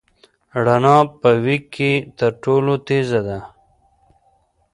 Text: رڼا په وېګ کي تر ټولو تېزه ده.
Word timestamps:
رڼا 0.65 0.97
په 1.19 1.29
وېګ 1.43 1.63
کي 1.75 1.91
تر 2.17 2.31
ټولو 2.43 2.73
تېزه 2.87 3.19
ده. 3.27 3.39